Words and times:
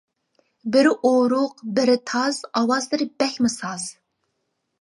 بىرى 0.75 0.93
ئورۇق، 1.09 1.61
بىرى 1.81 1.97
تاز، 2.13 2.39
ئاۋازلىرى 2.61 3.11
بەكمۇ 3.23 3.53
ساز. 3.61 3.87